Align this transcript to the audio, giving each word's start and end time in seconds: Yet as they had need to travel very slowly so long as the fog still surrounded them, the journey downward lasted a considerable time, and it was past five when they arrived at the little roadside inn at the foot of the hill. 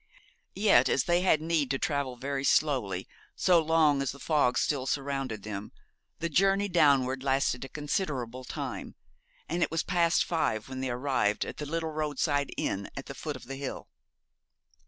Yet 0.55 0.89
as 0.89 1.03
they 1.03 1.21
had 1.21 1.43
need 1.43 1.69
to 1.69 1.77
travel 1.77 2.15
very 2.15 2.43
slowly 2.43 3.07
so 3.35 3.59
long 3.61 4.01
as 4.01 4.11
the 4.13 4.19
fog 4.19 4.57
still 4.57 4.87
surrounded 4.87 5.43
them, 5.43 5.71
the 6.17 6.27
journey 6.27 6.67
downward 6.67 7.21
lasted 7.21 7.63
a 7.65 7.69
considerable 7.69 8.43
time, 8.43 8.95
and 9.47 9.61
it 9.61 9.69
was 9.69 9.83
past 9.83 10.25
five 10.25 10.67
when 10.67 10.79
they 10.81 10.89
arrived 10.89 11.45
at 11.45 11.57
the 11.57 11.67
little 11.67 11.91
roadside 11.91 12.51
inn 12.57 12.89
at 12.97 13.05
the 13.05 13.13
foot 13.13 13.35
of 13.35 13.45
the 13.45 13.57
hill. 13.57 13.89